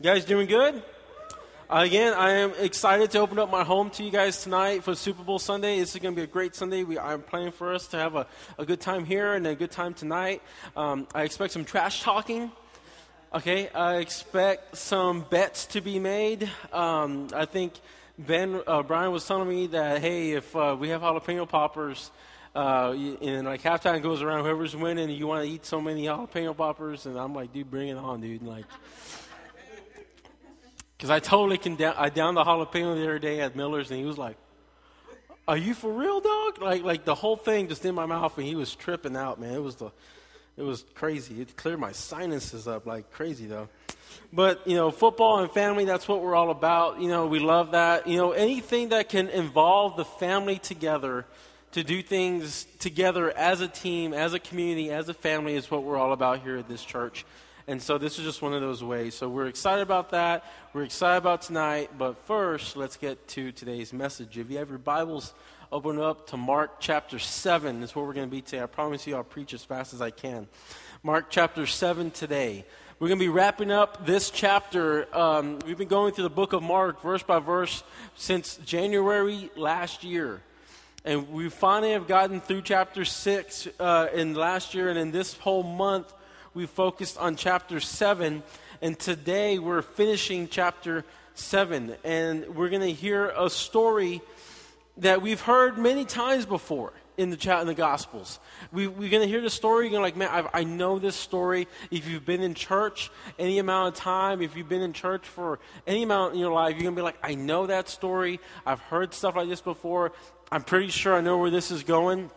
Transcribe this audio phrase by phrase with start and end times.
[0.00, 0.80] You guys doing good?
[1.68, 5.24] Again, I am excited to open up my home to you guys tonight for Super
[5.24, 5.80] Bowl Sunday.
[5.80, 6.84] This is going to be a great Sunday.
[6.84, 9.72] We, I'm planning for us to have a, a good time here and a good
[9.72, 10.40] time tonight.
[10.76, 12.52] Um, I expect some trash talking.
[13.34, 16.48] Okay, I expect some bets to be made.
[16.72, 17.72] Um, I think
[18.16, 22.12] Ben uh, Brian was telling me that hey, if uh, we have jalapeno poppers,
[22.54, 26.56] uh, and like halftime goes around, whoever's winning, you want to eat so many jalapeno
[26.56, 28.44] poppers, and I'm like, dude, bring it on, dude.
[28.44, 28.64] Like,
[30.98, 34.00] because I totally can down, I downed the jalapeno the other day at Miller's, and
[34.00, 34.36] he was like,
[35.46, 38.46] "Are you for real, dog?" Like, like the whole thing just in my mouth, and
[38.46, 39.54] he was tripping out, man.
[39.54, 39.92] It was the,
[40.56, 41.40] it was crazy.
[41.40, 43.68] It cleared my sinuses up like crazy, though.
[44.32, 47.00] But you know, football and family—that's what we're all about.
[47.00, 48.08] You know, we love that.
[48.08, 51.26] You know, anything that can involve the family together
[51.72, 55.84] to do things together as a team, as a community, as a family is what
[55.84, 57.24] we're all about here at this church.
[57.68, 59.14] And so this is just one of those ways.
[59.14, 60.42] So we're excited about that.
[60.72, 61.90] We're excited about tonight.
[61.98, 64.38] But first, let's get to today's message.
[64.38, 65.34] If you have your Bibles,
[65.70, 67.80] open up to Mark chapter 7.
[67.80, 68.62] That's where we're going to be today.
[68.62, 70.48] I promise you I'll preach as fast as I can.
[71.02, 72.64] Mark chapter 7 today.
[73.00, 75.06] We're going to be wrapping up this chapter.
[75.14, 77.84] Um, we've been going through the book of Mark verse by verse
[78.16, 80.40] since January last year.
[81.04, 85.34] And we finally have gotten through chapter 6 uh, in last year, and in this
[85.34, 86.14] whole month,
[86.58, 88.42] we focused on chapter 7,
[88.82, 91.94] and today we're finishing chapter 7.
[92.02, 94.20] And we're going to hear a story
[94.96, 98.40] that we've heard many times before in the chat in the Gospels.
[98.72, 99.88] We, are going to hear the story.
[99.88, 101.68] You're like, man, I've, i know this story.
[101.92, 105.60] If you've been in church any amount of time, if you've been in church for
[105.86, 108.40] any amount in your life, you're going to be like, I know that story.
[108.66, 110.10] I've heard stuff like this before.
[110.50, 112.32] I'm pretty sure I know where this is going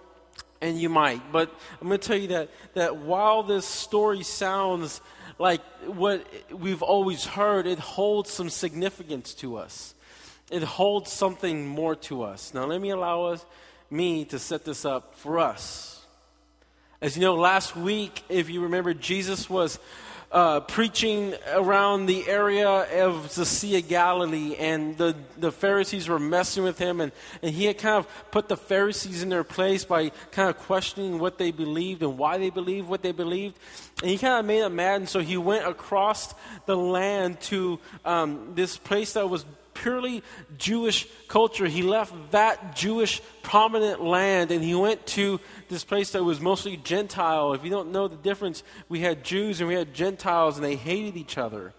[0.61, 1.31] and you might.
[1.31, 5.01] But I'm going to tell you that, that while this story sounds
[5.39, 9.95] like what we've always heard, it holds some significance to us.
[10.51, 12.53] It holds something more to us.
[12.53, 13.45] Now, let me allow us,
[13.89, 16.05] me to set this up for us.
[17.01, 19.79] As you know, last week, if you remember, Jesus was
[20.31, 22.67] uh, preaching around the area
[23.05, 27.11] of the Sea of Galilee, and the, the Pharisees were messing with him, and,
[27.41, 31.19] and he had kind of put the Pharisees in their place by kind of questioning
[31.19, 33.57] what they believed and why they believed what they believed.
[34.01, 36.33] And he kind of made them mad, and so he went across
[36.65, 39.45] the land to um, this place that was
[39.81, 40.23] purely
[40.57, 41.65] Jewish culture.
[41.65, 46.77] He left that Jewish prominent land and he went to this place that was mostly
[46.77, 47.53] Gentile.
[47.53, 50.75] If you don't know the difference, we had Jews and we had Gentiles and they
[50.75, 51.73] hated each other.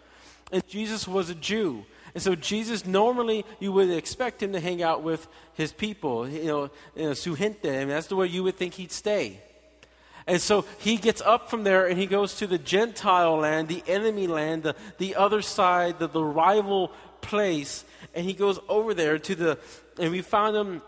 [0.51, 1.85] And Jesus was a Jew.
[2.15, 6.45] And so Jesus normally you would expect him to hang out with his people, you
[6.45, 9.41] know, you know gente, and that's the way you would think he'd stay.
[10.27, 13.83] And so he gets up from there and he goes to the Gentile land, the
[13.87, 17.85] enemy land, the, the other side, the, the rival place,
[18.15, 19.59] and he goes over there to the,
[19.99, 20.83] and we found him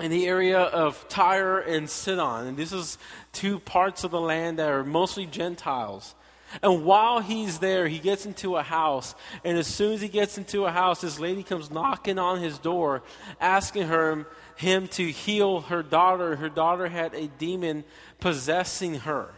[0.00, 2.46] in the area of Tyre and Sidon.
[2.48, 2.98] And this is
[3.32, 6.14] two parts of the land that are mostly Gentiles.
[6.62, 9.14] And while he's there, he gets into a house.
[9.44, 12.58] And as soon as he gets into a house, this lady comes knocking on his
[12.58, 13.02] door,
[13.40, 14.26] asking her,
[14.56, 16.36] him to heal her daughter.
[16.36, 17.84] Her daughter had a demon
[18.20, 19.32] possessing her.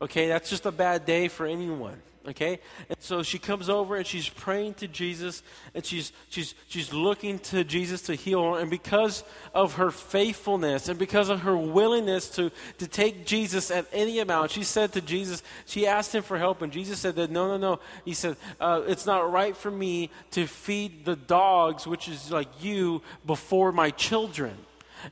[0.00, 2.02] Okay, that's just a bad day for anyone.
[2.28, 2.60] Okay?
[2.88, 5.42] And so she comes over and she's praying to Jesus
[5.74, 8.60] and she's she's she's looking to Jesus to heal her.
[8.60, 9.24] And because
[9.54, 14.50] of her faithfulness and because of her willingness to, to take Jesus at any amount,
[14.50, 17.56] she said to Jesus, she asked him for help, and Jesus said that no, no,
[17.56, 17.80] no.
[18.04, 22.62] He said, uh, it's not right for me to feed the dogs, which is like
[22.62, 24.56] you, before my children.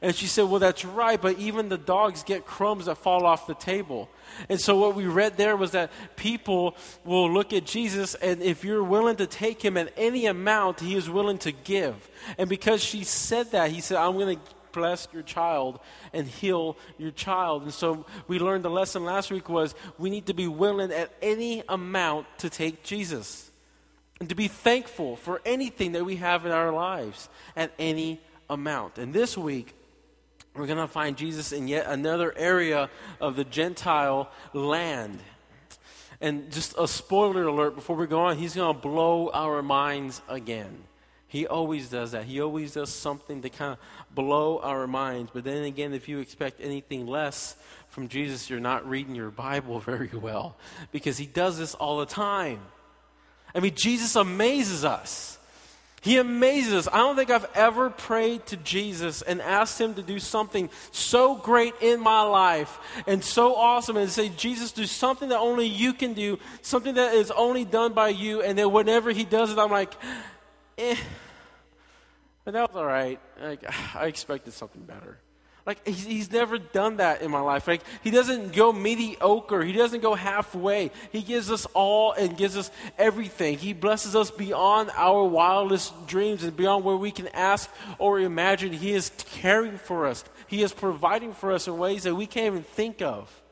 [0.00, 3.46] And she said, Well, that's right, but even the dogs get crumbs that fall off
[3.46, 4.08] the table.
[4.48, 8.64] And so, what we read there was that people will look at Jesus, and if
[8.64, 12.08] you're willing to take him at any amount, he is willing to give.
[12.38, 14.42] And because she said that, he said, I'm going to
[14.72, 15.80] bless your child
[16.12, 17.62] and heal your child.
[17.62, 21.12] And so, we learned the lesson last week was we need to be willing at
[21.22, 23.50] any amount to take Jesus
[24.18, 28.98] and to be thankful for anything that we have in our lives at any amount.
[28.98, 29.74] And this week,
[30.54, 32.88] we're going to find Jesus in yet another area
[33.20, 35.18] of the Gentile land.
[36.20, 40.22] And just a spoiler alert before we go on, he's going to blow our minds
[40.28, 40.84] again.
[41.28, 42.24] He always does that.
[42.24, 45.30] He always does something to kind of blow our minds.
[45.34, 47.56] But then again, if you expect anything less
[47.88, 50.56] from Jesus, you're not reading your Bible very well
[50.92, 52.60] because he does this all the time.
[53.54, 55.38] I mean, Jesus amazes us.
[56.06, 56.88] He amazes us.
[56.92, 61.34] I don't think I've ever prayed to Jesus and asked him to do something so
[61.34, 65.92] great in my life and so awesome and say, Jesus, do something that only you
[65.92, 68.40] can do, something that is only done by you.
[68.40, 69.94] And then whenever he does it, I'm like,
[70.78, 70.94] eh.
[72.44, 73.18] But that was all right.
[73.42, 73.64] Like,
[73.96, 75.18] I expected something better.
[75.66, 77.66] Like, he's, he's never done that in my life.
[77.66, 79.64] Like, he doesn't go mediocre.
[79.64, 80.92] He doesn't go halfway.
[81.10, 83.58] He gives us all and gives us everything.
[83.58, 87.68] He blesses us beyond our wildest dreams and beyond where we can ask
[87.98, 88.72] or imagine.
[88.72, 92.46] He is caring for us, He is providing for us in ways that we can't
[92.46, 93.42] even think of.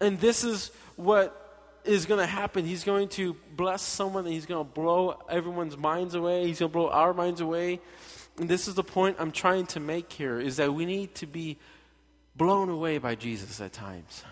[0.00, 1.36] And this is what
[1.84, 2.64] is going to happen.
[2.64, 6.46] He's going to bless someone and he's going to blow everyone's minds away.
[6.46, 7.80] He's going to blow our minds away.
[8.40, 11.26] And this is the point I'm trying to make here is that we need to
[11.26, 11.58] be
[12.34, 14.24] blown away by Jesus at times.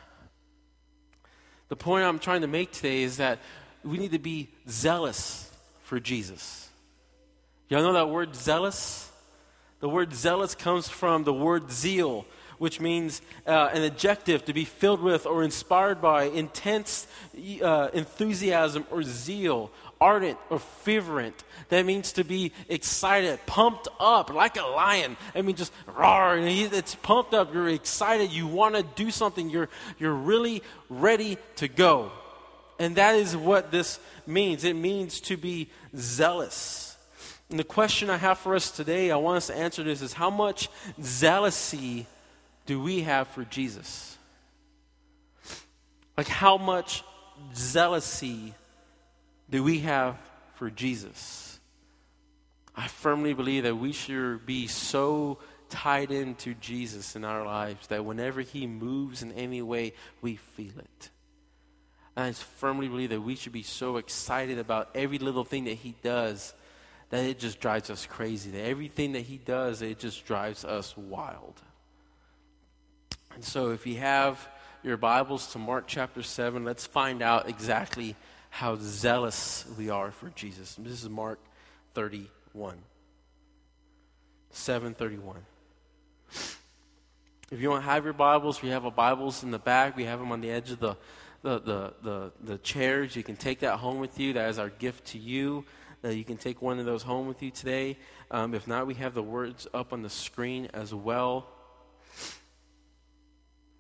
[1.69, 3.39] The point I'm trying to make today is that
[3.85, 5.53] we need to be zealous
[5.83, 6.71] for Jesus.
[7.69, 9.11] Y'all know that word zealous?
[9.81, 12.25] The word zealous comes from the word zeal,
[12.57, 17.07] which means uh, an adjective to be filled with or inspired by intense
[17.63, 19.71] uh, enthusiasm or zeal,
[20.01, 21.45] ardent or fervent.
[21.69, 25.17] That means to be excited, pumped up like a lion.
[25.35, 27.53] I mean, just roar, it's pumped up.
[27.53, 28.31] You're excited.
[28.31, 29.51] You want to do something.
[29.51, 29.69] You're,
[29.99, 32.11] you're really ready to go.
[32.79, 34.65] And that is what this means.
[34.65, 36.97] It means to be zealous.
[37.51, 40.13] And the question I have for us today, I want us to answer this is
[40.13, 40.69] how much
[41.01, 42.07] zealousy
[42.67, 44.17] do we have for Jesus?
[46.17, 47.05] Like, how much
[47.55, 48.53] zealousy
[49.51, 50.17] do we have
[50.55, 51.59] for Jesus?
[52.77, 58.05] I firmly believe that we should be so tied into Jesus in our lives that
[58.05, 61.11] whenever He moves in any way, we feel it.
[62.17, 65.75] And I firmly believe that we should be so excited about every little thing that
[65.75, 66.55] He does
[67.11, 68.51] that it just drives us crazy.
[68.51, 71.61] That everything that He does, it just drives us wild.
[73.35, 74.49] And so, if you have
[74.83, 78.15] your Bibles to Mark chapter 7, let's find out exactly
[78.51, 80.75] how zealous we are for Jesus.
[80.77, 81.39] This is Mark
[81.95, 82.79] 31.
[84.51, 85.37] 731.
[87.51, 89.97] If you don't have your Bibles, we have our Bibles in the back.
[89.97, 90.97] We have them on the edge of the,
[91.43, 93.17] the, the, the, the chairs.
[93.17, 94.35] You can take that home with you.
[94.35, 95.65] That is our gift to you.
[96.05, 97.97] Uh, you can take one of those home with you today.
[98.31, 101.47] Um, if not, we have the words up on the screen as well.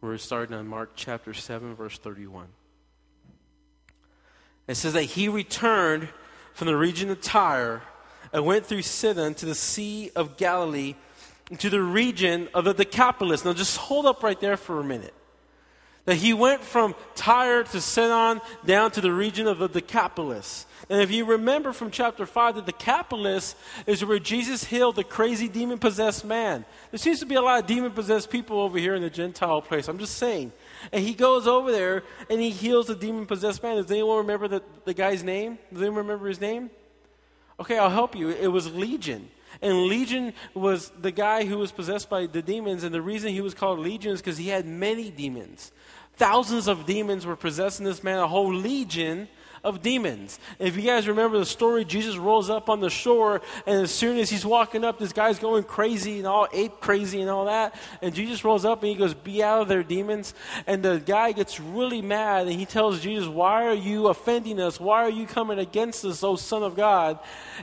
[0.00, 2.46] We're starting on Mark chapter 7, verse 31.
[4.68, 6.08] It says that he returned
[6.54, 7.82] from the region of Tyre
[8.32, 10.94] and went through Sidon to the Sea of Galilee
[11.56, 13.44] to the region of the Decapolis.
[13.44, 15.14] Now, just hold up right there for a minute.
[16.04, 20.66] That he went from Tyre to Sidon down to the region of the Decapolis.
[20.90, 23.54] And if you remember from chapter 5, the Decapolis
[23.86, 26.64] is where Jesus healed the crazy demon possessed man.
[26.90, 29.60] There seems to be a lot of demon possessed people over here in the Gentile
[29.60, 29.88] place.
[29.88, 30.52] I'm just saying.
[30.92, 33.76] And he goes over there and he heals the demon possessed man.
[33.76, 35.58] Does anyone remember the, the guy's name?
[35.72, 36.70] Does anyone remember his name?
[37.60, 38.28] Okay, I'll help you.
[38.28, 39.28] It was Legion.
[39.60, 42.84] And Legion was the guy who was possessed by the demons.
[42.84, 45.72] And the reason he was called Legion is because he had many demons.
[46.14, 49.28] Thousands of demons were possessing this man, a whole legion
[49.64, 50.38] of demons.
[50.58, 54.18] If you guys remember the story, Jesus rolls up on the shore, and as soon
[54.18, 57.74] as he's walking up, this guy's going crazy and all ape crazy and all that.
[58.02, 60.34] And Jesus rolls up and he goes, Be out of there, demons.
[60.66, 64.80] And the guy gets really mad and he tells Jesus, Why are you offending us?
[64.80, 67.18] Why are you coming against us, O Son of God?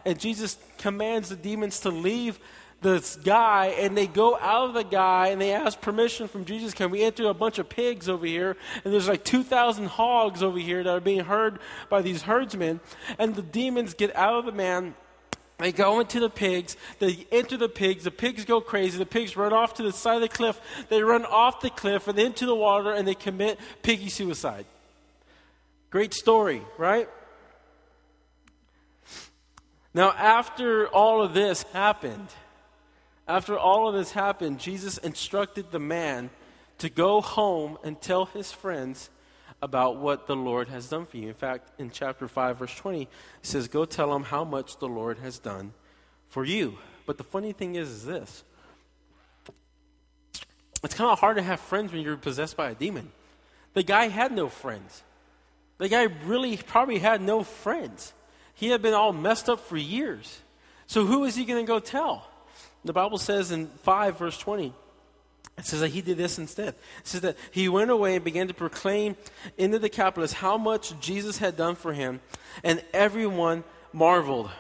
[0.06, 2.40] And Jesus commands the demons to leave
[2.82, 6.74] this guy and they go out of the guy and they ask permission from Jesus.
[6.74, 8.56] Can we enter a bunch of pigs over here?
[8.84, 12.80] And there's like 2,000 hogs over here that are being herd by these herdsmen.
[13.18, 14.94] And the demons get out of the man.
[15.58, 16.76] They go into the pigs.
[17.00, 18.04] They enter the pigs.
[18.04, 18.98] The pigs go crazy.
[18.98, 20.60] The pigs run off to the side of the cliff.
[20.90, 24.66] They run off the cliff and into the water and they commit piggy suicide.
[25.90, 27.10] Great story, right?
[29.94, 32.28] Now, after all of this happened,
[33.28, 36.30] after all of this happened, Jesus instructed the man
[36.80, 39.10] to go home and tell his friends
[39.62, 41.30] about what the Lord has done for you.
[41.30, 43.10] In fact, in chapter 5, verse 20, it
[43.42, 45.74] says, Go tell them how much the Lord has done
[46.28, 46.78] for you.
[47.06, 48.44] But the funny thing is, is this
[50.84, 53.12] it's kind of hard to have friends when you're possessed by a demon.
[53.74, 55.04] The guy had no friends.
[55.80, 58.14] The guy really probably had no friends.
[58.54, 60.42] He had been all messed up for years.
[60.88, 62.30] So who is he going to go tell?
[62.86, 64.72] The Bible says in 5, verse 20,
[65.58, 66.70] it says that he did this instead.
[66.70, 69.16] It says that he went away and began to proclaim
[69.58, 72.22] into the Decapolis how much Jesus had done for him,
[72.64, 74.52] and everyone marveled.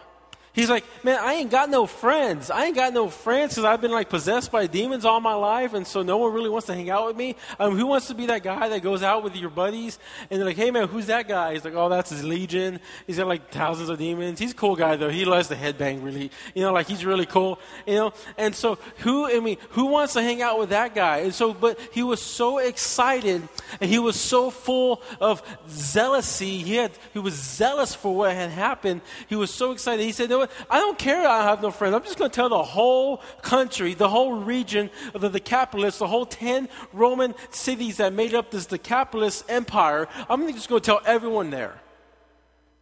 [0.56, 2.50] He's like, man, I ain't got no friends.
[2.50, 5.74] I ain't got no friends because I've been like possessed by demons all my life,
[5.74, 7.36] and so no one really wants to hang out with me.
[7.60, 10.48] Um, who wants to be that guy that goes out with your buddies and they're
[10.48, 11.54] like, hey man, who's that guy?
[11.54, 12.80] He's like, oh, that's his legion.
[13.06, 14.40] He's got like thousands of demons.
[14.40, 15.10] He's a cool guy though.
[15.10, 18.14] He loves the headbang really, you know, like he's really cool, you know.
[18.38, 21.18] And so who, I mean, who wants to hang out with that guy?
[21.18, 23.48] And so, but he was so excited
[23.82, 26.62] and he was so full of zealousy.
[26.62, 29.02] He had, he was zealous for what had happened.
[29.28, 30.04] He was so excited.
[30.04, 31.96] He said, no, I don't care I have no friends.
[31.96, 36.08] I'm just going to tell the whole country, the whole region of the Decapolis, the
[36.08, 40.08] whole 10 Roman cities that made up this Decapolis empire.
[40.30, 41.76] I'm just going to tell everyone there.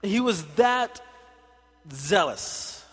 [0.01, 1.01] He was that
[1.91, 2.86] zealous.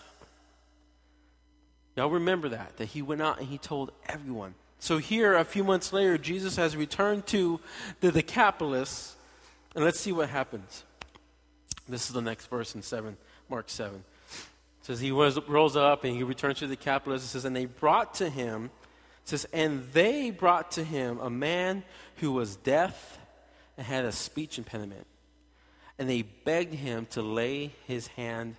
[1.95, 4.55] Y'all remember that, that he went out and he told everyone.
[4.79, 7.59] So here, a few months later, Jesus has returned to
[7.99, 9.15] the Decapolis,
[9.75, 10.83] and let's see what happens.
[11.87, 13.17] This is the next verse in 7,
[13.49, 14.03] Mark 7
[14.81, 17.23] says he was, rose up and he returned to the Decapolis.
[17.23, 18.71] It says, and they brought to him,
[19.23, 21.83] says, and they brought to him a man
[22.17, 23.19] who was deaf
[23.77, 25.05] and had a speech impediment.
[25.99, 28.55] And they begged him to lay his hand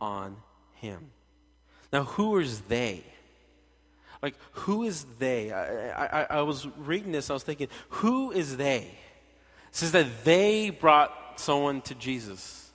[0.00, 0.36] on
[0.74, 1.10] him.
[1.92, 3.04] Now, who is they?
[4.22, 5.52] Like, who is they?
[5.52, 8.78] I, I, I was reading this, I was thinking, who is they?
[8.78, 12.70] It says that they brought someone to Jesus.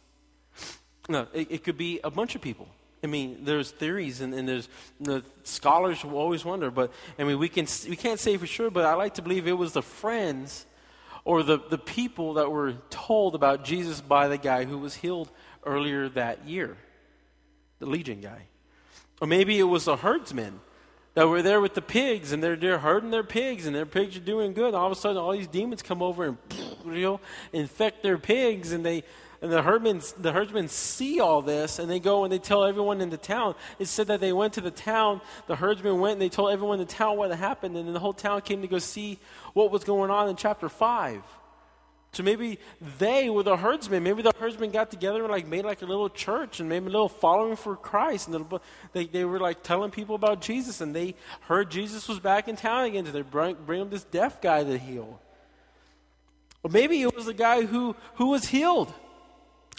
[1.10, 2.67] No, it, it could be a bunch of people.
[3.03, 7.39] I mean, there's theories and, and there's the scholars will always wonder, but I mean,
[7.39, 9.81] we can we can't say for sure, but I like to believe it was the
[9.81, 10.65] friends
[11.24, 15.31] or the, the people that were told about Jesus by the guy who was healed
[15.65, 16.77] earlier that year,
[17.79, 18.48] the legion guy,
[19.20, 20.60] or maybe it was the herdsmen
[21.13, 24.15] that were there with the pigs and they're they're herding their pigs and their pigs
[24.15, 24.75] are doing good.
[24.75, 26.38] All of a sudden, all these demons come over and
[26.86, 27.20] you know
[27.51, 29.03] infect their pigs and they
[29.41, 33.01] and the herdsmen, the herdsmen see all this and they go and they tell everyone
[33.01, 33.55] in the town.
[33.79, 36.79] It said that they went to the town, the herdsmen went and they told everyone
[36.79, 39.17] in the town what had happened, and then the whole town came to go see
[39.53, 41.24] what was going on in chapter 5.
[42.13, 42.60] So maybe
[43.00, 44.03] they were the herdsmen.
[44.03, 46.86] Maybe the herdsmen got together and like made like a little church and made a
[46.86, 48.27] little following for Christ.
[48.27, 48.45] And
[48.91, 50.81] they, they were like telling people about Jesus.
[50.81, 53.05] And they heard Jesus was back in town again.
[53.05, 55.21] So they bring, bring him this deaf guy to heal.
[56.63, 58.93] Or maybe it was the guy who, who was healed.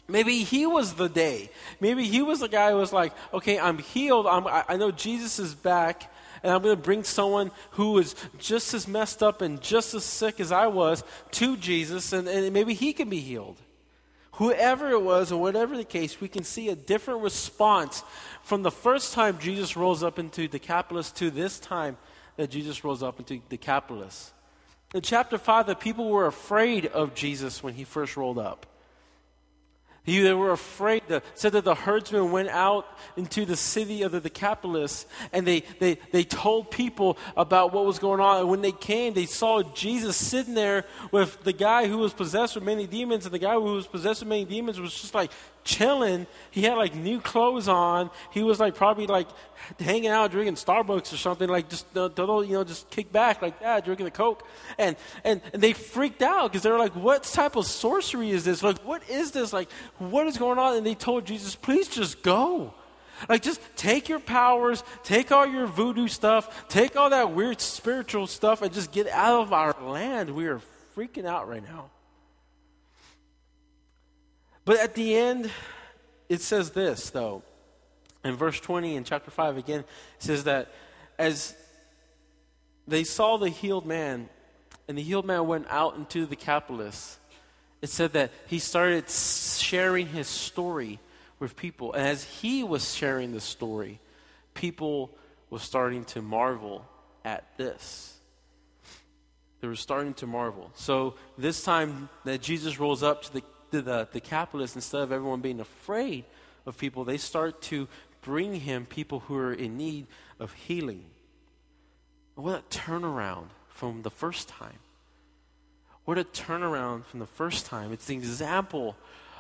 [0.08, 1.50] Maybe he was the day.
[1.80, 4.26] Maybe he was the guy who was like, okay, I'm healed.
[4.26, 8.74] I'm, I know Jesus is back, and I'm going to bring someone who is just
[8.74, 12.74] as messed up and just as sick as I was to Jesus, and, and maybe
[12.74, 13.58] he can be healed.
[14.36, 18.02] Whoever it was, or whatever the case, we can see a different response
[18.42, 21.96] from the first time Jesus rose up into the Decapolis to this time
[22.36, 24.32] that Jesus rose up into the Decapolis.
[24.94, 28.66] In chapter 5, the people were afraid of Jesus when he first rolled up.
[30.04, 31.02] They were afraid.
[31.06, 35.60] The, said that the herdsmen went out into the city of the Decapolis and they,
[35.78, 38.40] they, they told people about what was going on.
[38.40, 42.56] And when they came, they saw Jesus sitting there with the guy who was possessed
[42.56, 43.26] with many demons.
[43.26, 45.30] And the guy who was possessed with many demons was just like
[45.64, 46.26] chilling.
[46.50, 48.10] He had like new clothes on.
[48.30, 49.28] He was like probably like
[49.78, 53.84] hanging out drinking Starbucks or something, like just you know just kick back like that,
[53.84, 54.46] drinking a Coke.
[54.78, 58.44] And and, and they freaked out because they were like, "What type of sorcery is
[58.44, 58.62] this?
[58.62, 59.52] Like, what is this?
[59.52, 62.74] Like, what is going on?" And they told Jesus, "Please just go."
[63.28, 68.26] Like, just take your powers, take all your voodoo stuff, take all that weird spiritual
[68.26, 70.30] stuff, and just get out of our land.
[70.30, 70.60] We are
[70.96, 71.91] freaking out right now.
[74.64, 75.50] But at the end,
[76.28, 77.42] it says this, though.
[78.24, 79.86] In verse 20 in chapter 5 again, it
[80.18, 80.72] says that
[81.18, 81.54] as
[82.86, 84.28] they saw the healed man,
[84.88, 87.18] and the healed man went out into the Decapolis,
[87.80, 91.00] it said that he started sharing his story
[91.40, 91.92] with people.
[91.92, 93.98] And as he was sharing the story,
[94.54, 95.10] people
[95.50, 96.86] were starting to marvel
[97.24, 98.16] at this.
[99.60, 100.70] They were starting to marvel.
[100.74, 103.42] So this time that Jesus rolls up to the
[103.72, 106.24] the, the, the Decapolis, instead of everyone being afraid
[106.64, 107.88] of people, they start to
[108.20, 110.06] bring him people who are in need
[110.38, 111.04] of healing.
[112.36, 114.78] What a turnaround from the first time.
[116.04, 117.92] What a turnaround from the first time.
[117.92, 118.96] It's the example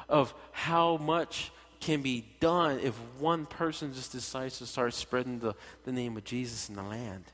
[0.08, 5.54] of how much can be done if one person just decides to start spreading the,
[5.84, 7.24] the name of Jesus in the land.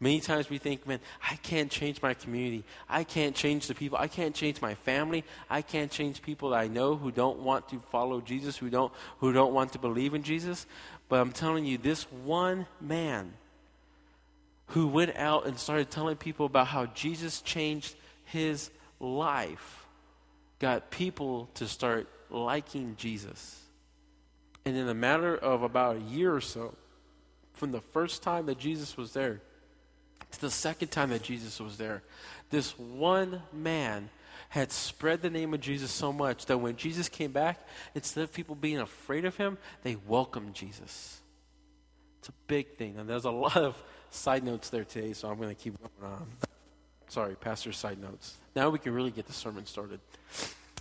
[0.00, 2.64] Many times we think, man, I can't change my community.
[2.88, 3.98] I can't change the people.
[3.98, 5.24] I can't change my family.
[5.50, 9.32] I can't change people I know who don't want to follow Jesus, who don't, who
[9.32, 10.66] don't want to believe in Jesus.
[11.08, 13.32] But I'm telling you, this one man
[14.68, 19.86] who went out and started telling people about how Jesus changed his life
[20.60, 23.60] got people to start liking Jesus.
[24.64, 26.74] And in a matter of about a year or so,
[27.54, 29.40] from the first time that Jesus was there
[30.32, 32.02] to the second time that Jesus was there,
[32.50, 34.10] this one man
[34.50, 37.60] had spread the name of Jesus so much that when Jesus came back,
[37.94, 41.20] instead of people being afraid of him, they welcomed Jesus.
[42.20, 42.96] It's a big thing.
[42.98, 43.80] And there's a lot of
[44.10, 46.26] side notes there today, so I'm going to keep going on.
[47.08, 48.36] Sorry, pastor side notes.
[48.56, 50.00] Now we can really get the sermon started.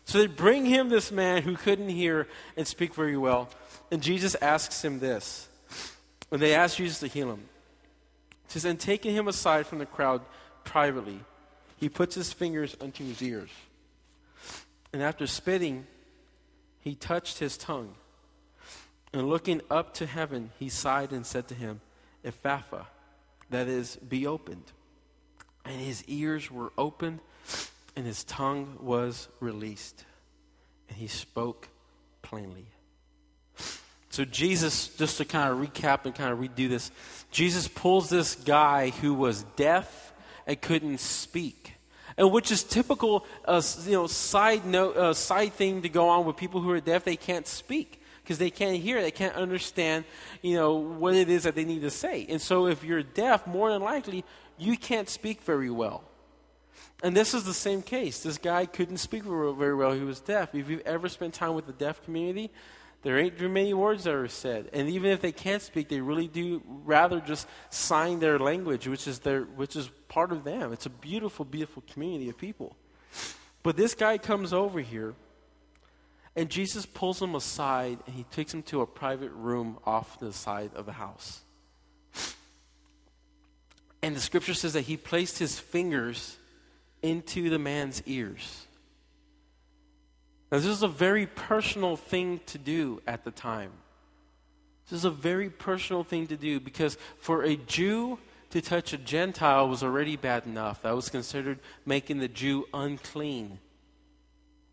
[0.06, 3.50] So they bring him this man who couldn't hear and speak very well.
[3.92, 5.50] And Jesus asks him this.
[6.30, 7.44] When they ask Jesus to heal him,
[8.48, 10.22] he says, And taking him aside from the crowd
[10.64, 11.20] privately,
[11.78, 13.50] he puts his fingers unto his ears.
[14.94, 15.86] And after spitting,
[16.80, 17.96] he touched his tongue.
[19.14, 21.82] And looking up to heaven, he sighed and said to him,
[22.24, 22.86] Ephphatha,
[23.50, 24.72] that is, be opened.
[25.66, 27.20] And his ears were opened,
[27.96, 30.06] and his tongue was released.
[30.90, 31.68] And he spoke
[32.22, 32.68] plainly.
[34.18, 36.90] So, Jesus, just to kind of recap and kind of redo this,
[37.30, 40.12] Jesus pulls this guy who was deaf
[40.48, 41.74] and couldn't speak.
[42.18, 46.26] And which is typical, uh, you know, side note, uh, side thing to go on
[46.26, 47.04] with people who are deaf.
[47.04, 50.04] They can't speak because they can't hear, they can't understand,
[50.42, 52.26] you know, what it is that they need to say.
[52.28, 54.26] And so, if you're deaf, more than likely,
[54.58, 56.04] you can't speak very well.
[57.04, 58.24] And this is the same case.
[58.24, 59.92] This guy couldn't speak very well.
[59.92, 60.56] He was deaf.
[60.56, 62.50] If you've ever spent time with the deaf community,
[63.04, 64.70] there ain't very many words that are said.
[64.74, 69.08] And even if they can't speak, they really do rather just sign their language, which
[69.08, 70.74] is their which is part of them.
[70.74, 72.76] It's a beautiful, beautiful community of people.
[73.64, 75.14] But this guy comes over here
[76.36, 80.32] and Jesus pulls him aside and he takes him to a private room off the
[80.32, 81.42] side of the house.
[84.04, 86.38] And the scripture says that he placed his fingers
[87.02, 88.67] into the man's ears.
[90.52, 93.72] Now, this is a very personal thing to do at the time.
[94.90, 98.20] This is a very personal thing to do because for a Jew
[98.52, 100.82] to touch a Gentile was already bad enough.
[100.84, 103.60] That was considered making the Jew unclean.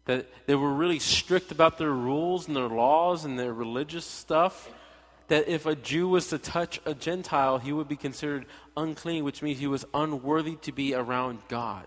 [0.04, 4.70] That they were really strict about their rules and their laws and their religious stuff.
[5.28, 9.42] That if a Jew was to touch a Gentile, he would be considered unclean, which
[9.42, 11.86] means he was unworthy to be around God.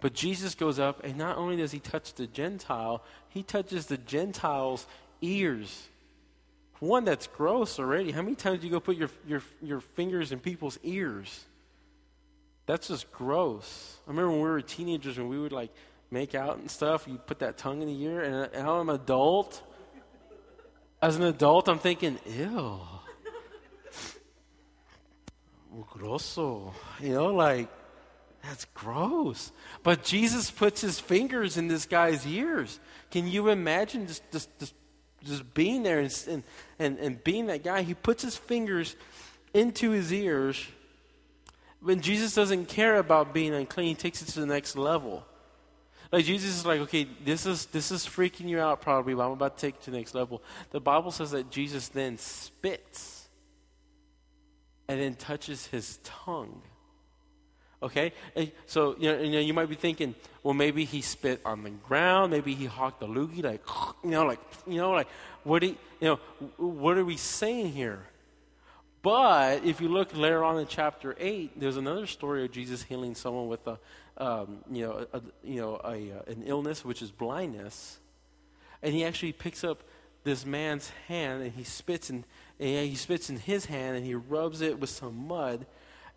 [0.00, 3.96] But Jesus goes up, and not only does he touch the Gentile, he touches the
[3.96, 4.86] Gentile's
[5.20, 5.88] ears.
[6.78, 8.12] One that's gross already.
[8.12, 11.44] How many times do you go put your, your, your fingers in people's ears?
[12.66, 13.96] That's just gross.
[14.06, 15.70] I remember when we were teenagers and we would like
[16.10, 18.94] make out and stuff, you put that tongue in the ear, and now I'm an
[18.94, 19.62] adult.
[21.02, 22.80] As an adult, I'm thinking, ew.
[25.90, 26.72] Grosso.
[27.00, 27.68] You know, like,
[28.48, 29.52] that's gross.
[29.82, 32.80] But Jesus puts his fingers in this guy's ears.
[33.10, 34.74] Can you imagine just, just, just,
[35.22, 36.42] just being there and,
[36.78, 37.82] and, and being that guy?
[37.82, 38.96] He puts his fingers
[39.52, 40.66] into his ears.
[41.80, 45.26] When Jesus doesn't care about being unclean, he takes it to the next level.
[46.10, 49.32] Like Jesus is like, okay, this is this is freaking you out probably, but I'm
[49.32, 50.42] about to take it to the next level.
[50.70, 53.28] The Bible says that Jesus then spits
[54.88, 56.62] and then touches his tongue.
[57.82, 58.12] Okay?
[58.66, 61.70] So, you know, you know, you might be thinking, well, maybe he spit on the
[61.70, 62.32] ground.
[62.32, 63.62] Maybe he hawked a loogie, like,
[64.04, 65.08] you know, like, you know, like,
[65.44, 66.16] what, do you, you know,
[66.56, 68.00] what are we saying here?
[69.02, 73.14] But if you look later on in chapter 8, there's another story of Jesus healing
[73.14, 73.78] someone with a,
[74.16, 77.98] um, you know, a, you know a, uh, an illness, which is blindness.
[78.82, 79.84] And he actually picks up
[80.24, 82.24] this man's hand and he spits in,
[82.58, 85.64] and he spits in his hand and he rubs it with some mud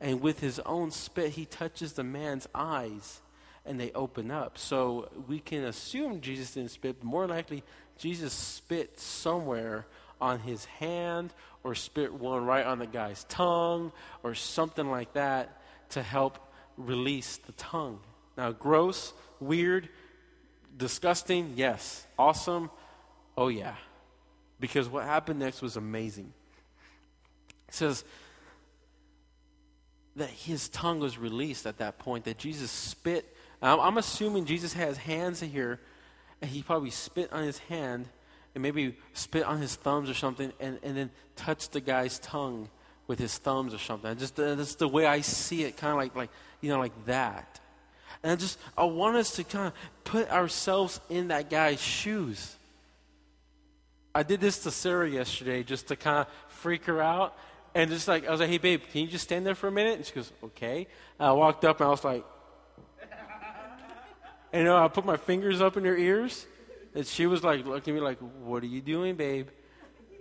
[0.02, 3.22] and with his own spit, he touches the man's eyes
[3.66, 4.58] and they open up.
[4.58, 7.64] So we can assume Jesus didn't spit, more likely,
[8.00, 9.86] Jesus spit somewhere
[10.20, 11.34] on his hand
[11.64, 13.92] or spit one right on the guy's tongue
[14.24, 16.40] or something like that to help
[16.78, 18.00] release the tongue.
[18.36, 19.88] Now, gross, weird,
[20.76, 22.08] disgusting, yes.
[22.18, 22.72] Awesome,
[23.38, 23.76] oh yeah.
[24.60, 26.34] Because what happened next was amazing.
[27.68, 28.04] It says,
[30.16, 33.36] that his tongue was released at that point, that Jesus spit.
[33.62, 35.80] I'm, I'm assuming Jesus has hands here,
[36.42, 38.08] and he probably spit on his hand
[38.54, 42.70] and maybe spit on his thumbs or something and, and then touched the guy's tongue
[43.08, 44.18] with his thumbs or something.
[44.18, 47.06] Just uh, that's the way I see it, kind of like like you know like
[47.06, 47.60] that.
[48.24, 52.56] And I just I want us to kind of put ourselves in that guy's shoes.
[54.14, 57.38] I did this to Sarah yesterday just to kind of freak her out.
[57.74, 59.72] And just like, I was like, hey, babe, can you just stand there for a
[59.72, 59.96] minute?
[59.96, 60.88] And she goes, okay.
[61.18, 62.26] And I walked up and I was like,
[64.54, 66.46] and you know, I put my fingers up in her ears.
[66.94, 69.48] And she was like looking at me like, What are you doing, babe?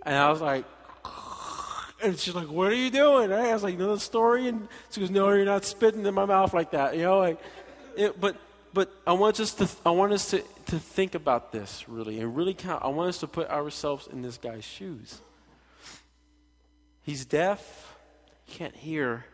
[0.03, 0.65] And I was like,
[2.03, 3.49] and she's like, "What are you doing?" Right?
[3.49, 6.13] I was like, "You know the story?" And she goes, "No, you're not spitting in
[6.13, 7.39] my mouth like that." You know, like,
[7.95, 8.35] it, but
[8.73, 12.35] but I want us to I want us to to think about this really and
[12.35, 12.83] really count.
[12.83, 15.19] I want us to put ourselves in this guy's shoes.
[17.03, 17.95] He's deaf,
[18.45, 19.25] he can't hear,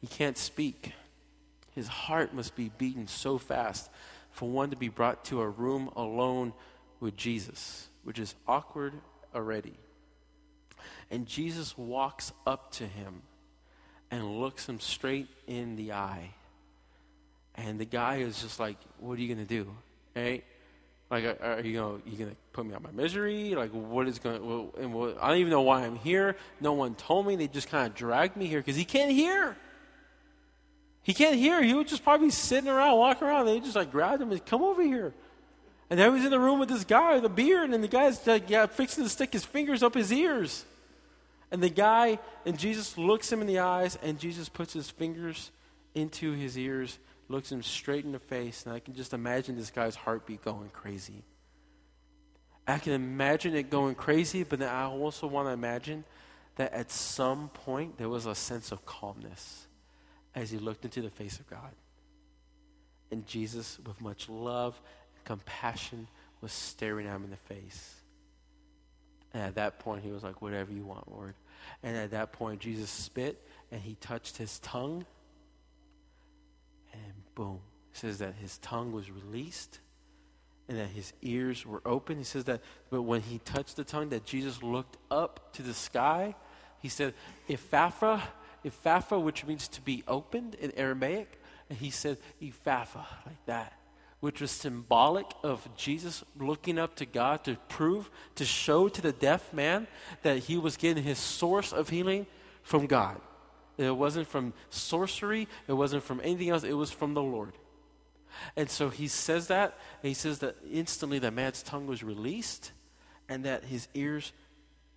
[0.00, 0.92] he can't speak.
[1.74, 3.90] His heart must be beating so fast
[4.30, 6.52] for one to be brought to a room alone
[7.00, 8.94] with Jesus, which is awkward
[9.34, 9.74] already.
[11.10, 13.22] And Jesus walks up to him
[14.10, 16.30] and looks him straight in the eye.
[17.54, 19.74] And the guy is just like, What are you going to do?
[20.14, 20.44] Right?
[21.10, 23.54] Like, are you going you gonna put me on my misery?
[23.54, 26.36] Like, what is well, and what, I don't even know why I'm here.
[26.60, 27.36] No one told me.
[27.36, 29.56] They just kind of dragged me here because he can't hear.
[31.02, 31.62] He can't hear.
[31.62, 33.46] He was just probably sitting around, walking around.
[33.46, 35.14] They just like grabbed him and come over here.
[35.88, 38.26] And he was in the room with this guy with a beard, and the guy's
[38.26, 40.64] like, yeah, fixing to stick his fingers up his ears.
[41.52, 45.52] And the guy, and Jesus looks him in the eyes, and Jesus puts his fingers
[45.94, 49.70] into his ears, looks him straight in the face, and I can just imagine this
[49.70, 51.24] guy's heartbeat going crazy.
[52.66, 56.04] I can imagine it going crazy, but then I also want to imagine
[56.56, 59.66] that at some point there was a sense of calmness
[60.34, 61.72] as he looked into the face of God.
[63.10, 64.80] And Jesus, with much love
[65.14, 66.08] and compassion,
[66.40, 67.94] was staring at him in the face.
[69.32, 71.34] And at that point, he was like, Whatever you want, Lord.
[71.82, 75.04] And at that point, Jesus spit and he touched his tongue.
[77.36, 77.60] Boom.
[77.92, 79.78] It says that his tongue was released
[80.68, 82.18] and that his ears were open.
[82.18, 85.74] He says that, but when he touched the tongue, that Jesus looked up to the
[85.74, 86.34] sky.
[86.80, 87.14] He said,
[87.48, 88.20] Ephapha,
[88.64, 91.40] Ephapha, which means to be opened in Aramaic.
[91.70, 93.72] And he said, Ephapha, like that
[94.20, 99.12] which was symbolic of Jesus looking up to God to prove, to show to the
[99.12, 99.86] deaf man
[100.22, 102.26] that he was getting his source of healing
[102.62, 103.20] from God.
[103.78, 107.52] It wasn't from sorcery, it wasn't from anything else, it was from the Lord.
[108.56, 112.72] And so he says that, and he says that instantly the man's tongue was released
[113.28, 114.32] and that his ears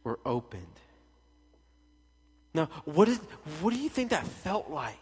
[0.04, 0.66] were opened.
[2.54, 3.18] Now, what, is,
[3.62, 4.96] what do you think that felt like?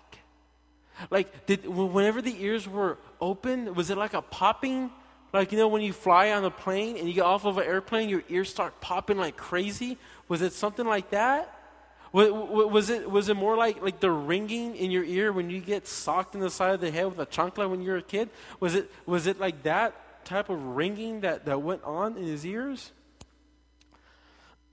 [1.10, 4.92] Like, did, whenever the ears were open, was it like a popping?
[5.32, 7.66] Like, you know, when you fly on a plane and you get off of an
[7.66, 9.98] airplane, your ears start popping like crazy?
[10.28, 11.54] Was it something like that?
[12.13, 15.88] Was, it, was it more like, like the ringing in your ear when you get
[15.88, 18.30] socked in the side of the head with a chancla when you're a kid?
[18.60, 22.46] Was it, was it like that type of ringing that, that went on in his
[22.46, 22.91] ears?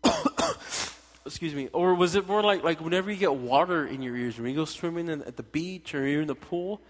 [1.26, 4.38] excuse me, or was it more like like whenever you get water in your ears
[4.38, 6.80] when you go swimming in, at the beach or you're in the pool,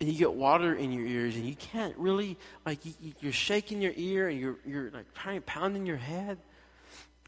[0.00, 3.80] and you get water in your ears and you can't really like you, are shaking
[3.80, 6.38] your ear and you're you're like trying pounding your head,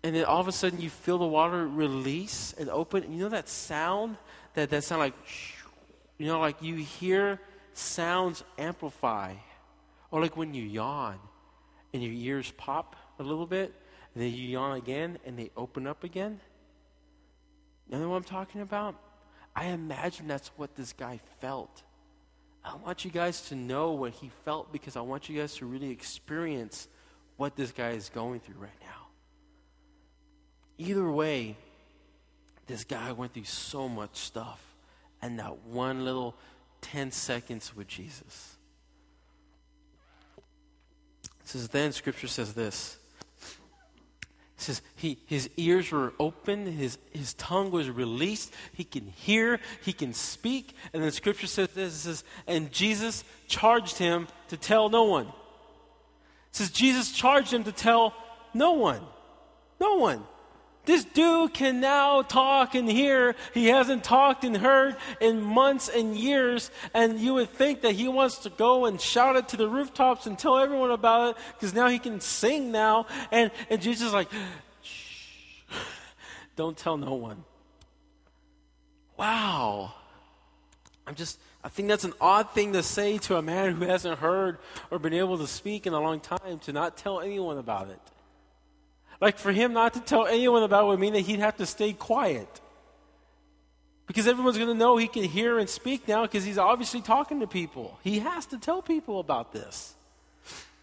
[0.04, 3.04] and then all of a sudden you feel the water release and open.
[3.04, 4.18] And you know that sound
[4.52, 5.14] that that sound like,
[6.18, 7.40] you know, like you hear
[7.72, 9.32] sounds amplify,
[10.10, 11.18] or like when you yawn
[11.94, 13.72] and your ears pop a little bit
[14.12, 16.38] and then you yawn again and they open up again.
[17.88, 18.96] You know what I'm talking about?
[19.56, 21.82] I imagine that's what this guy felt.
[22.62, 25.66] I want you guys to know what he felt because I want you guys to
[25.66, 26.88] really experience
[27.38, 29.03] what this guy is going through right now.
[30.78, 31.56] Either way,
[32.66, 34.60] this guy went through so much stuff
[35.22, 36.34] and that one little
[36.82, 38.56] 10 seconds with Jesus.
[41.40, 42.98] It says, then scripture says this
[44.64, 49.92] says he, his ears were open, his, his tongue was released, he can hear, he
[49.92, 50.74] can speak.
[50.92, 55.26] And then scripture says this says, and Jesus charged him to tell no one.
[55.26, 55.32] It
[56.52, 58.14] says Jesus charged him to tell
[58.52, 59.00] no one.
[59.80, 60.24] No one.
[60.86, 63.34] This dude can now talk and hear.
[63.54, 66.70] He hasn't talked and heard in months and years.
[66.92, 70.26] And you would think that he wants to go and shout it to the rooftops
[70.26, 73.06] and tell everyone about it because now he can sing now.
[73.30, 74.28] And, and Jesus is like,
[74.82, 75.72] shh,
[76.54, 77.44] don't tell no one.
[79.16, 79.94] Wow.
[81.06, 84.18] I'm just, I think that's an odd thing to say to a man who hasn't
[84.18, 84.58] heard
[84.90, 88.00] or been able to speak in a long time to not tell anyone about it.
[89.20, 91.92] Like for him not to tell anyone about would mean that he'd have to stay
[91.92, 92.61] quiet.
[94.07, 97.40] Because everyone's going to know he can hear and speak now because he's obviously talking
[97.40, 97.98] to people.
[98.03, 99.94] He has to tell people about this.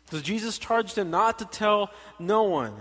[0.10, 2.74] So Jesus charged him not to tell no one.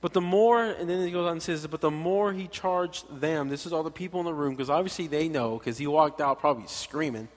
[0.00, 3.20] But the more, and then he goes on and says, but the more he charged
[3.20, 5.86] them, this is all the people in the room, because obviously they know, because he
[5.86, 7.28] walked out probably screaming.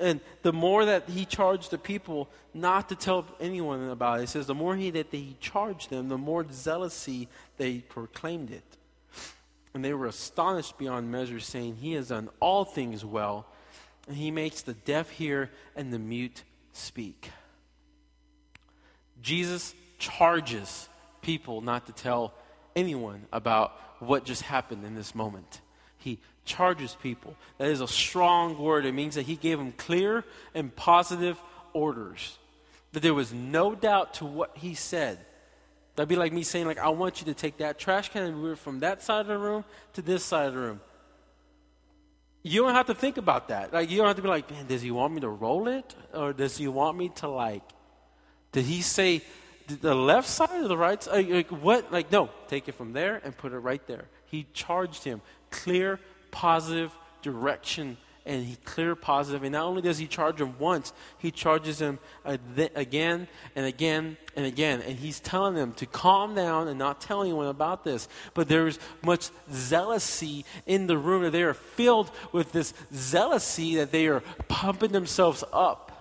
[0.00, 4.28] And the more that he charged the people not to tell anyone about it, it
[4.28, 8.64] says the more he that he charged them, the more zealousy they proclaimed it.
[9.72, 13.46] And they were astonished beyond measure, saying, He has done all things well,
[14.06, 17.30] and he makes the deaf hear and the mute speak.
[19.20, 20.88] Jesus charges
[21.22, 22.34] people not to tell
[22.76, 25.60] anyone about what just happened in this moment.
[25.96, 27.36] He charges people.
[27.58, 28.86] That is a strong word.
[28.86, 31.40] It means that he gave them clear and positive
[31.72, 32.38] orders.
[32.92, 35.18] That there was no doubt to what he said.
[35.96, 38.36] That'd be like me saying, like, I want you to take that trash can and
[38.36, 40.80] move it from that side of the room to this side of the room.
[42.42, 43.72] You don't have to think about that.
[43.72, 45.94] Like, you don't have to be like, man, does he want me to roll it?
[46.12, 47.62] Or does he want me to, like,
[48.52, 49.22] did he say
[49.80, 51.30] the left side or the right side?
[51.30, 51.90] Like, what?
[51.90, 54.04] Like, no, take it from there and put it right there.
[54.26, 56.00] He charged him clear,
[56.34, 56.92] positive
[57.22, 59.42] direction and he clear positive.
[59.44, 64.44] And not only does he charge him once, he charges him again and again and
[64.44, 64.80] again.
[64.80, 68.08] And he's telling them to calm down and not tell anyone about this.
[68.32, 73.92] But there's much zealousy in the room that they are filled with this zealousy that
[73.92, 75.92] they are pumping themselves up.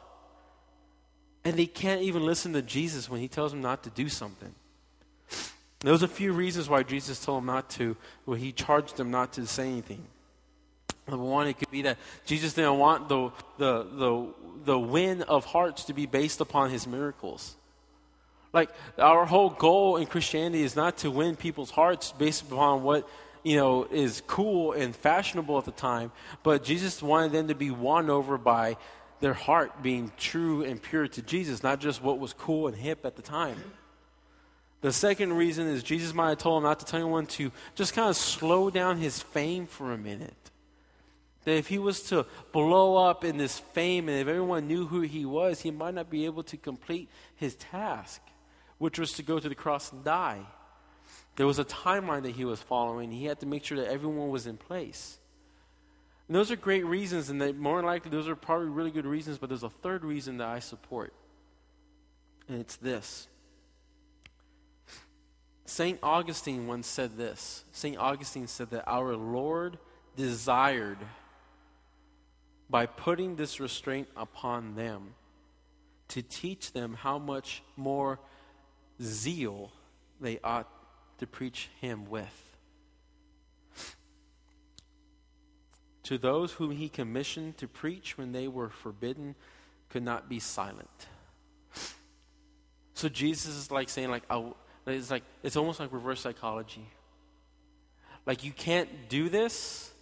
[1.46, 4.56] And they can't even listen to Jesus when he tells them not to do something.
[5.82, 9.34] There's a few reasons why Jesus told them not to, well, he charged them not
[9.34, 10.08] to say anything.
[11.08, 14.28] Number one, it could be that Jesus didn't want the, the, the,
[14.66, 17.56] the win of hearts to be based upon his miracles.
[18.54, 23.10] Like, our whole goal in Christianity is not to win people's hearts based upon what,
[23.44, 26.12] you know, is cool and fashionable at the time,
[26.44, 28.78] but Jesus wanted them to be won over by
[29.20, 33.06] their heart being true and pure to Jesus, not just what was cool and hip
[33.06, 33.58] at the time.
[34.82, 37.94] The second reason is Jesus might have told him not to tell anyone to just
[37.94, 40.43] kind of slow down his fame for a minute.
[41.46, 45.02] That if he was to blow up in this fame and if everyone knew who
[45.02, 48.22] he was, he might not be able to complete his task,
[48.78, 50.42] which was to go to the cross and die.
[51.36, 53.12] There was a timeline that he was following.
[53.12, 55.18] He had to make sure that everyone was in place.
[56.28, 59.38] And those are great reasons, and they, more likely, those are probably really good reasons,
[59.38, 61.14] but there's a third reason that I support.
[62.48, 63.28] And it's this
[65.66, 66.00] St.
[66.04, 67.98] Augustine once said this St.
[67.98, 69.78] Augustine said that our Lord
[70.16, 71.00] desired,
[72.74, 75.14] by putting this restraint upon them,
[76.08, 78.20] to teach them how much more
[79.00, 79.72] zeal
[80.20, 80.68] they ought
[81.20, 82.54] to preach Him with.
[86.04, 89.36] to those whom he commissioned to preach when they were forbidden
[89.90, 91.08] could not be silent.
[92.94, 94.56] So Jesus is like saying, like, oh,
[94.86, 96.86] it's like it's almost like reverse psychology.
[98.26, 99.93] Like you can't do this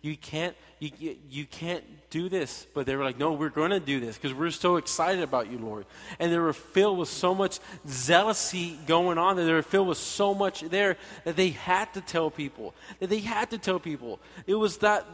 [0.00, 2.66] you can't, you, you, can't do this.
[2.74, 5.50] But they were like, no, we're going to do this because we're so excited about
[5.50, 5.86] you, Lord.
[6.18, 9.98] And they were filled with so much zealousy going on that they were filled with
[9.98, 12.74] so much there that they had to tell people.
[13.00, 14.20] That they had to tell people.
[14.46, 15.04] It was that,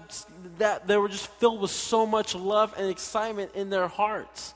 [0.59, 4.55] that they were just filled with so much love and excitement in their hearts.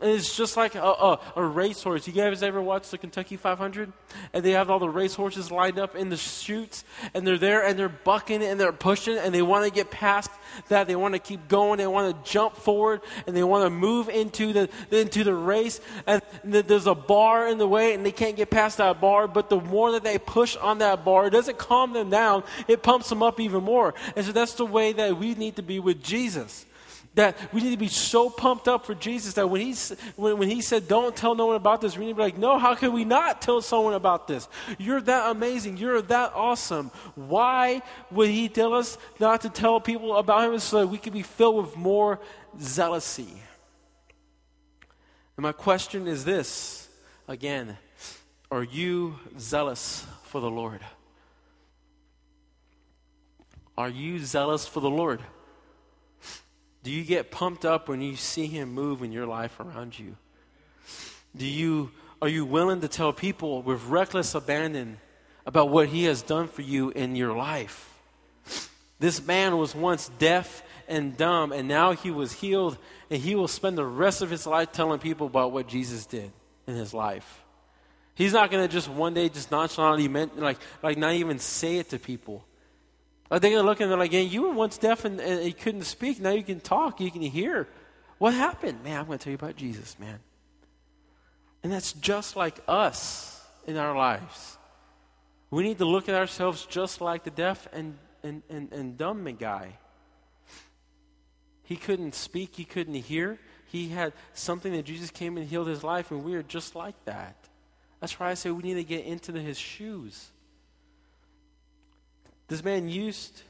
[0.00, 2.06] And it's just like a, a, a, racehorse.
[2.06, 3.92] You guys ever watched the Kentucky 500?
[4.32, 7.78] And they have all the racehorses lined up in the chutes, and they're there, and
[7.78, 10.30] they're bucking, and they're pushing, and they want to get past
[10.68, 10.86] that.
[10.86, 11.78] They want to keep going.
[11.78, 15.80] They want to jump forward, and they want to move into the into the race.
[16.06, 19.28] And there's a bar in the way, and they can't get past that bar.
[19.28, 22.44] But the more that they push on that bar, it doesn't calm them down.
[22.68, 23.94] It pumps them up even more.
[24.16, 26.66] And so that's the way that we need to be with Jesus.
[27.16, 29.74] That we need to be so pumped up for Jesus that when he,
[30.14, 32.38] when, when he said, Don't tell no one about this, we need to be like,
[32.38, 34.48] No, how can we not tell someone about this?
[34.78, 35.76] You're that amazing.
[35.76, 36.92] You're that awesome.
[37.16, 41.12] Why would he tell us not to tell people about him so that we can
[41.12, 42.20] be filled with more
[42.58, 43.38] zealousy?
[45.36, 46.88] And my question is this
[47.26, 47.76] again
[48.52, 50.80] Are you zealous for the Lord?
[53.76, 55.20] Are you zealous for the Lord?
[56.82, 60.16] Do you get pumped up when you see him move in your life around you?
[61.36, 61.90] Do you
[62.22, 64.98] are you willing to tell people with reckless abandon
[65.46, 67.94] about what he has done for you in your life?
[68.98, 72.76] This man was once deaf and dumb and now he was healed
[73.10, 76.30] and he will spend the rest of his life telling people about what Jesus did
[76.66, 77.42] in his life.
[78.14, 81.90] He's not going to just one day just nonchalantly like like not even say it
[81.90, 82.44] to people.
[83.30, 85.20] Uh, like they're going to look and they're like, yeah, you were once deaf and,
[85.20, 86.20] and you couldn't speak.
[86.20, 87.68] Now you can talk, you can hear.
[88.18, 88.82] What happened?
[88.82, 90.18] Man, I'm going to tell you about Jesus, man.
[91.62, 94.58] And that's just like us in our lives.
[95.50, 99.24] We need to look at ourselves just like the deaf and, and, and, and dumb
[99.38, 99.78] guy.
[101.62, 103.38] He couldn't speak, he couldn't hear.
[103.66, 106.96] He had something that Jesus came and healed his life, and we are just like
[107.04, 107.36] that.
[108.00, 110.30] That's why I say we need to get into the, his shoes.
[112.50, 113.42] This man used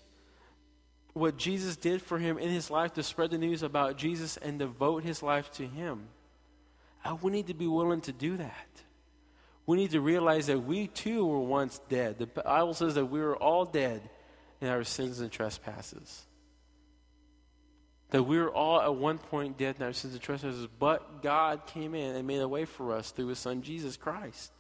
[1.15, 4.59] what Jesus did for him in his life to spread the news about Jesus and
[4.59, 6.09] devote his life to him.
[7.03, 8.69] And we need to be willing to do that.
[9.65, 12.19] We need to realize that we too were once dead.
[12.19, 14.03] The Bible says that we were all dead
[14.61, 16.27] in our sins and trespasses.
[18.11, 21.65] That we were all at one point dead in our sins and trespasses, but God
[21.65, 24.53] came in and made a way for us through his son Jesus Christ.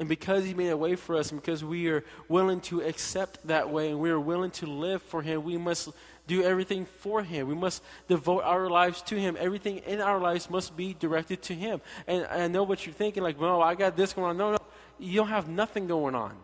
[0.00, 3.46] And because he made a way for us, and because we are willing to accept
[3.46, 5.90] that way, and we are willing to live for him, we must
[6.26, 7.46] do everything for him.
[7.46, 9.36] We must devote our lives to him.
[9.38, 11.82] Everything in our lives must be directed to him.
[12.06, 14.38] And I know what you're thinking, like, well, I got this going on.
[14.38, 14.58] No, no,
[14.98, 16.34] you don't have nothing going on.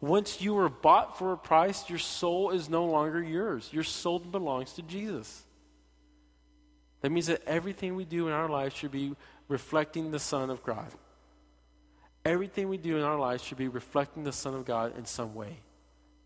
[0.00, 3.68] Once you were bought for a price, your soul is no longer yours.
[3.72, 5.44] Your soul belongs to Jesus.
[7.02, 9.14] That means that everything we do in our lives should be
[9.46, 10.88] reflecting the Son of God.
[12.24, 15.34] Everything we do in our lives should be reflecting the Son of God in some
[15.34, 15.60] way.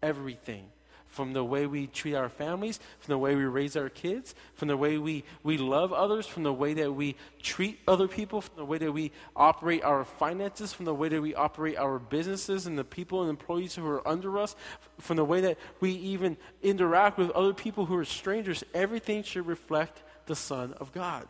[0.02, 0.66] Everything.
[1.06, 4.66] From the way we treat our families, from the way we raise our kids, from
[4.66, 8.56] the way we, we love others, from the way that we treat other people, from
[8.56, 12.66] the way that we operate our finances, from the way that we operate our businesses
[12.66, 14.56] and the people and employees who are under us,
[14.98, 18.64] from the way that we even interact with other people who are strangers.
[18.74, 21.28] Everything should reflect the Son of God.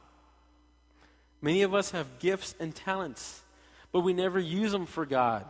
[1.42, 3.43] Many of us have gifts and talents
[3.94, 5.46] but we never use them for God.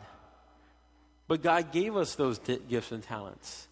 [1.28, 3.68] But God gave us those t- gifts and talents.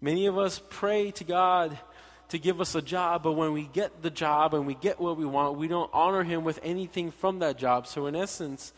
[0.00, 1.78] Many of us pray to God
[2.30, 5.16] to give us a job, but when we get the job and we get what
[5.16, 7.86] we want, we don't honor Him with anything from that job.
[7.86, 8.72] So, in essence,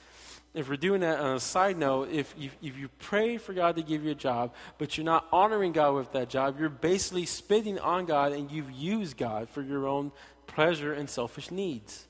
[0.53, 3.77] if we're doing that on a side note, if you, if you pray for God
[3.77, 7.25] to give you a job, but you're not honoring God with that job, you're basically
[7.25, 10.13] spitting on God and you've used God for your own
[10.47, 12.07] pleasure and selfish needs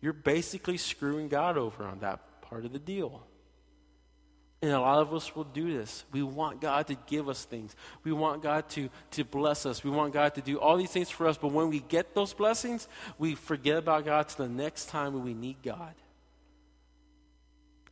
[0.00, 3.22] you're basically screwing God over on that part of the deal.
[4.62, 6.04] And a lot of us will do this.
[6.12, 7.74] We want God to give us things.
[8.04, 9.82] We want God to, to bless us.
[9.82, 11.38] We want God to do all these things for us.
[11.38, 12.86] But when we get those blessings,
[13.18, 15.94] we forget about God to the next time when we need God.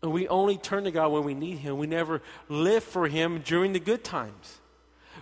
[0.02, 1.78] And we only turn to God when we need Him.
[1.78, 4.60] We never live for Him during the good times.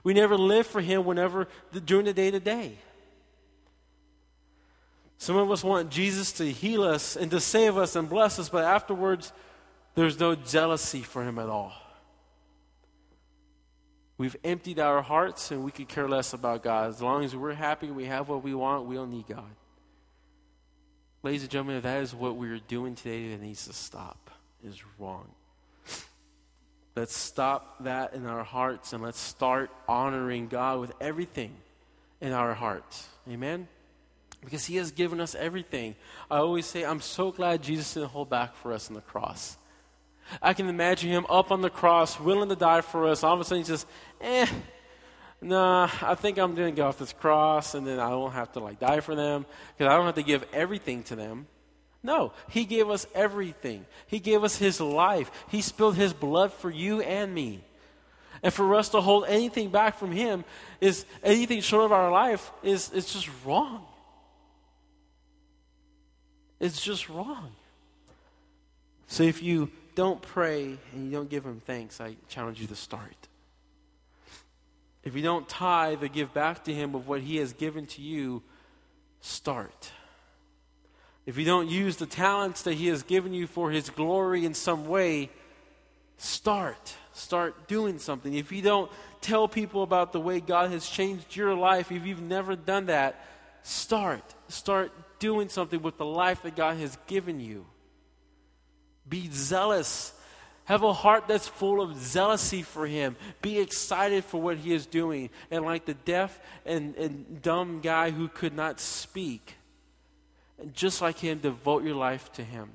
[0.03, 1.47] We never live for Him whenever
[1.85, 2.79] during the day to day.
[5.19, 8.49] Some of us want Jesus to heal us and to save us and bless us,
[8.49, 9.33] but afterwards,
[9.95, 11.73] there's no jealousy for him at all.
[14.19, 16.91] We've emptied our hearts and we could care less about God.
[16.91, 19.45] As long as we're happy, we have what we want, we don't need God.
[21.23, 24.31] Ladies and gentlemen, that is what we're doing today that needs to stop,
[24.65, 25.29] is wrong.
[26.95, 31.55] Let's stop that in our hearts and let's start honoring God with everything
[32.23, 33.07] in our hearts.
[33.29, 33.69] Amen?
[34.47, 35.97] Because he has given us everything.
[36.31, 39.57] I always say, I'm so glad Jesus didn't hold back for us on the cross.
[40.41, 43.25] I can imagine him up on the cross, willing to die for us.
[43.25, 43.87] All of a sudden, he says,
[44.21, 44.47] eh,
[45.41, 48.53] nah, I think I'm going to get off this cross, and then I won't have
[48.53, 51.49] to like die for them because I don't have to give everything to them.
[52.05, 53.85] No, he gave us everything.
[54.07, 55.29] He gave us his life.
[55.49, 57.65] He spilled his blood for you and me.
[58.45, 60.45] And for us to hold anything back from him
[60.81, 63.85] is anything short of our life is it's just wrong.
[66.59, 67.53] It's just wrong.
[69.07, 72.77] So if you don't pray and you don't give him thanks, I challenge you to
[72.77, 73.29] start.
[75.05, 78.03] If you don't tithe or give back to him of what he has given to
[78.03, 78.43] you,
[79.21, 79.93] start.
[81.27, 84.55] If you don't use the talents that he has given you for his glory in
[84.55, 85.31] some way,
[86.19, 86.95] start.
[87.13, 88.35] Start doing something.
[88.35, 88.91] If you don't
[89.21, 93.25] tell people about the way God has changed your life, if you've never done that,
[93.63, 94.23] start.
[94.49, 97.67] Start doing something with the life that God has given you.
[99.09, 100.13] Be zealous.
[100.65, 103.17] Have a heart that's full of zealousy for Him.
[103.41, 105.31] Be excited for what He is doing.
[105.51, 109.55] And like the deaf and, and dumb guy who could not speak,
[110.59, 112.71] and just like Him, devote your life to Him.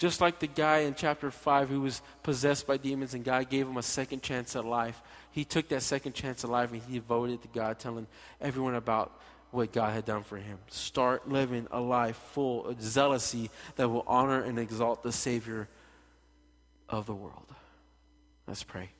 [0.00, 3.68] Just like the guy in chapter 5 who was possessed by demons and God gave
[3.68, 5.02] him a second chance at life.
[5.30, 8.06] He took that second chance at life and he devoted to God, telling
[8.40, 10.58] everyone about what God had done for him.
[10.68, 15.68] Start living a life full of zealousy that will honor and exalt the Savior
[16.88, 17.46] of the world.
[18.46, 18.90] Let's pray.